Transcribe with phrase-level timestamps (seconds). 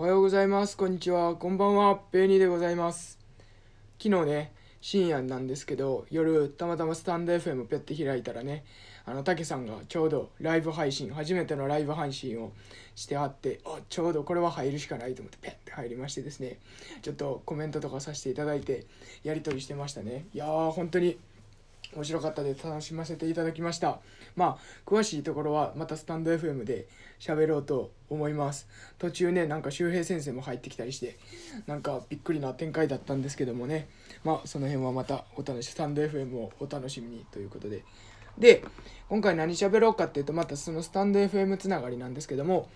[0.00, 0.78] おはようございます。
[0.78, 1.36] こんにちは。
[1.36, 1.94] こんばんは。
[1.94, 3.18] ペニーでございます。
[4.02, 8.64] 昨日ね、深夜なんですけど、夜、たまたまスタンド FM ペッて開いたらね、
[9.04, 12.52] あの、たけさんがちょうどライブ配信、初めてのライブ配信を
[12.94, 16.60] してあって、あ、ちょうどこれは入るしかないと思って、ペッて入りましてですね、
[17.02, 18.86] ちょっとコメントとかさせていただいて、
[19.22, 20.24] やり取りしてましたね。
[20.32, 21.18] いやー、本当に
[21.94, 23.98] 面白かったで楽しませていただきました。
[24.36, 26.86] まあ詳しいところはまたスタンド FM で
[27.18, 28.68] 喋ろうと思います。
[28.98, 31.18] 途中ねなんか周平先生も入ってきたりして
[31.66, 33.88] なんかびっくりな展開だったんですけどもね。
[34.24, 37.84] まあその辺はまたお楽しスタンド FM をお楽しみにということで。
[38.38, 38.64] で
[39.08, 42.68] 今回何喋ろうかっていうとまたそのスタンド FM つながりなんですけども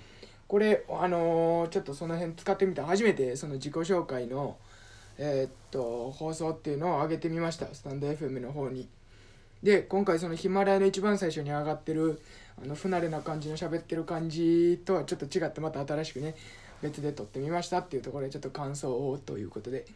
[0.48, 2.84] これあのーちょっとその辺使ってみた。
[2.84, 4.56] 初めてその自己紹介の
[5.16, 7.72] えーっと放送っていうのを上げてみました。
[7.72, 8.88] スタンド FM の方に。
[9.64, 12.20] で今回そのヒマラヤの一番最初に上がってる
[12.62, 16.36] あの不慣れな感じの喋ってる感じとはちょっと違ってまた新しくね
[16.82, 19.86] 別で撮ってみましたっていうところでちょっと感想をということで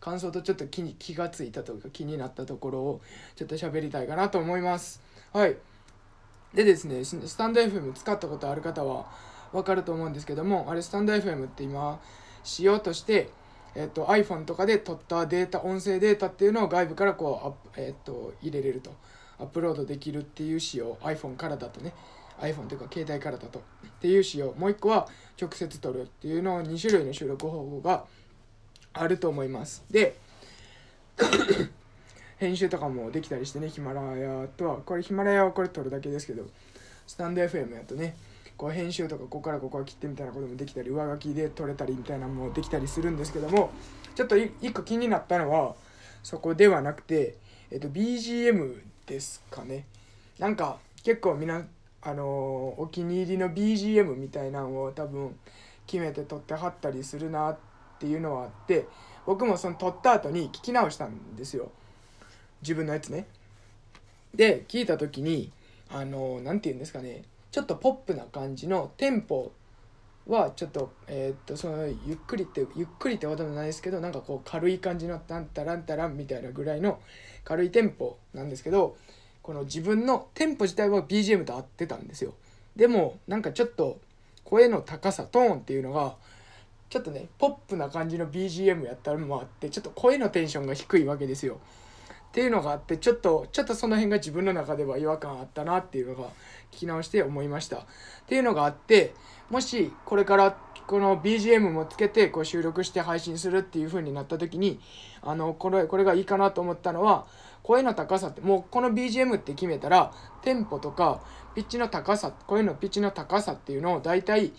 [0.00, 3.00] 感想とちょっと気に気がついたというか気になったところを
[3.36, 5.00] ちょっと喋りたいかなと思います。
[5.32, 5.56] はい。
[6.54, 9.06] でですねスタンド FM 使ったことある方は
[9.50, 12.00] 分かると思うんですけどもあれスタンド FM って今
[12.44, 13.30] 仕様として
[13.76, 18.90] えっと iPhone とかで撮ったデータ音声データっていうのを外部からこう、えっと入れれると。
[19.38, 21.92] アップロードできるっていう仕様 iPhone からだとね。
[22.40, 23.58] iPhone というか携帯からだと。
[23.58, 24.54] っていう仕様。
[24.56, 25.06] もう一個は
[25.40, 28.04] 直接撮るっていうのを2種類の収録方法が
[28.94, 29.84] あると思います。
[29.90, 30.16] で
[32.38, 36.46] 編集とかもできたりしてねヒマラヤとはこれヒマラヤはこれ撮るだけですけど
[37.06, 38.16] スタンド FM やとね
[38.56, 43.70] こう編集とかここからここは切ってみたいなこともできたり上書きで撮れたりみたいなのもできたりするんですけども
[44.14, 45.74] ちょっと一個気になったのは
[46.22, 47.36] そこではなくて、
[47.70, 49.86] えっと、BGM ですかね。
[50.38, 51.64] なんか結構みな
[52.02, 52.24] あの
[52.78, 55.36] お気に入りの BGM みたいなのを多分
[55.86, 57.58] 決めて撮ってはったりするなっ
[57.98, 58.86] ていうのはあって
[59.24, 61.70] 僕もその撮った後に聞き直したんですよ。
[62.62, 63.26] 自分のやつね。
[64.34, 65.52] で聞いた時に
[65.90, 67.22] あの何て言うんですかね。
[67.56, 69.50] ちょっとポップな感じのテンポ
[70.26, 77.00] はちょっとえーっとそのゆっくりってゆっくりってこともないですけどなんかこう軽い感じのタンタランタランみたいなぐらいの
[77.44, 78.98] 軽いテンポなんですけど
[79.40, 82.34] この自分のテンポ自体は BGM と合ってたんですよ。
[82.76, 84.00] でもなんかちょっと
[84.44, 86.14] 声の高さトーンっていうのが
[86.90, 91.58] ちょっとねポップな感じの BGM やったのもあってちょっと声のテンションが低いわけですよ。
[92.28, 96.28] っていうのがあってちょっとちょっとその辺が自分の中では違和感あったなっていうのが
[96.70, 97.78] 聞き直して思いました。
[97.78, 97.80] っ
[98.26, 99.14] ていうのがあって
[99.50, 104.78] もしこれからこの BGM もつけてこう収録して配信するっていう風になった時に
[105.22, 107.26] あのこれこれがいいかなと思ったのは
[107.62, 111.22] 声の高さってもうこの BGM って決めたらテンポとか
[111.54, 114.52] ピッチの高さ声のピッチの高さっていうのを大体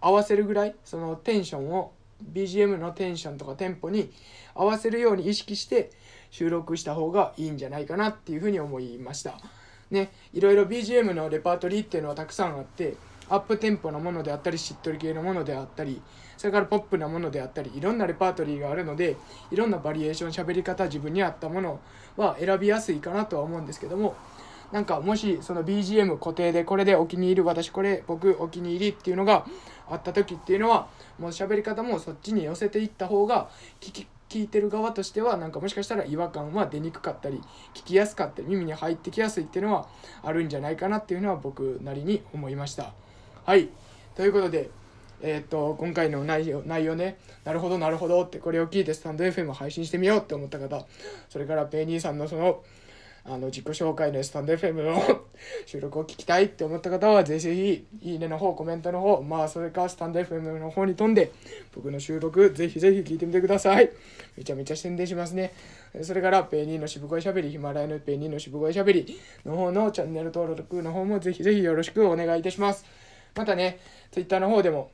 [0.00, 1.92] 合わせるぐらいそのテンションを
[2.32, 4.10] BGM のテンションとかテンポに
[4.54, 5.90] 合わせるように意識して
[6.30, 9.38] 収録した方がいいんじゃないかなっていうふうに思いました。
[9.90, 12.96] ね、いろいろ BGM のレパートリーっていうのはたくさんあって
[13.30, 16.00] アップテンポのものであったりしっとり系のものであったり
[16.36, 19.16] それからポップなものであったりいろんなレパートリーがあるので
[19.50, 21.80] いろんなバリエーション喋り方自分に合ったもの
[22.16, 24.16] は選びやすいかなとは思うんですけども
[24.72, 29.46] なんかもしその BGM 固定でこれでお気に入り私これ僕お気に入りっていうのが
[29.88, 33.48] あった時っていうのはもう喋り方もそっちに寄せていった方が
[33.80, 37.40] 聞き聞いてる側としてはなんかもしかしたら違和感は出にくかったり
[37.74, 39.88] 聞きやすかったり耳に入ってきやすいっていうのは
[40.22, 42.92] あるんじゃないかなっていうのは僕なりに思いました。
[43.46, 43.70] はい
[44.14, 44.68] ということで
[45.22, 50.84] えーっと今回の内容内容ねなるほどなるほどってこれを聞いてスタンド FM 配信してみようって思った方
[51.30, 52.62] それからペイニーさんのその
[53.24, 55.22] あの自己紹介のスタンド FM の
[55.66, 61.32] 収録を聞きたいって思った方はぜひぜひいいねの方コメントの方まあそれかスタンド FM の方に飛んで
[61.74, 63.90] 僕の収録ぜひぜひ聞いてみてください。
[64.36, 65.52] めちゃめちゃ宣伝しますね。
[66.02, 72.84] それからペニーの渋声しゃべりヒマラヤのペニーの渋声しゃべりの方のチャンネル登録の方もぜひぜひよろしくお願いいたします。
[73.34, 73.78] またね
[74.10, 74.90] Twitter の方でも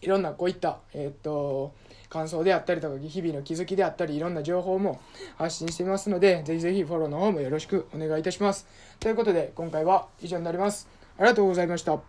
[0.00, 1.74] いろんなこういった、えーっと
[2.14, 5.00] 感想であったりとか日々の気づきであったりいろんな情報も
[5.36, 8.68] 発信していますのでぜひぜひフォローの方もよろしくお願いいたします。
[9.00, 10.88] ということで今回は以上になります。
[11.18, 12.04] ありがとうございました。